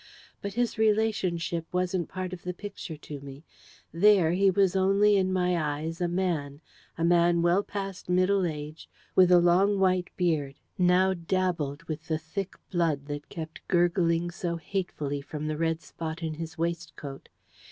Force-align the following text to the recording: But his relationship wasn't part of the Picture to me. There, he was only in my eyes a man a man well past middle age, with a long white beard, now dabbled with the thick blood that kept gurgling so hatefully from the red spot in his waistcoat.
But 0.41 0.53
his 0.55 0.79
relationship 0.79 1.67
wasn't 1.71 2.09
part 2.09 2.33
of 2.33 2.41
the 2.41 2.55
Picture 2.55 2.97
to 2.97 3.19
me. 3.19 3.43
There, 3.93 4.31
he 4.31 4.49
was 4.49 4.75
only 4.75 5.15
in 5.15 5.31
my 5.31 5.55
eyes 5.55 6.01
a 6.01 6.07
man 6.07 6.59
a 6.97 7.05
man 7.05 7.43
well 7.43 7.61
past 7.61 8.09
middle 8.09 8.43
age, 8.47 8.89
with 9.15 9.31
a 9.31 9.37
long 9.37 9.77
white 9.77 10.09
beard, 10.17 10.55
now 10.75 11.13
dabbled 11.13 11.83
with 11.83 12.07
the 12.07 12.17
thick 12.17 12.55
blood 12.71 13.05
that 13.05 13.29
kept 13.29 13.59
gurgling 13.67 14.31
so 14.31 14.55
hatefully 14.55 15.21
from 15.21 15.45
the 15.45 15.55
red 15.55 15.83
spot 15.83 16.23
in 16.23 16.33
his 16.33 16.57
waistcoat. 16.57 17.29